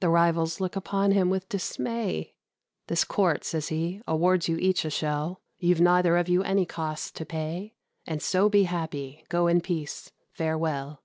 The 0.00 0.10
rivals 0.10 0.60
look 0.60 0.76
upon 0.76 1.12
him 1.12 1.30
with 1.30 1.48
dismay: 1.48 2.34
"This 2.88 3.04
Court," 3.04 3.42
says 3.42 3.68
he, 3.68 4.02
"awards 4.06 4.46
you 4.46 4.58
each 4.58 4.84
a 4.84 4.90
shell; 4.90 5.40
You've 5.56 5.80
neither 5.80 6.18
of 6.18 6.28
you 6.28 6.42
any 6.42 6.66
costs 6.66 7.10
to 7.12 7.24
pay, 7.24 7.72
And 8.06 8.20
so 8.20 8.50
be 8.50 8.64
happy. 8.64 9.24
Go 9.30 9.46
in 9.46 9.62
peace. 9.62 10.12
Farewell!" 10.34 11.02